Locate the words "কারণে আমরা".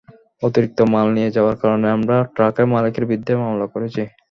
1.61-2.15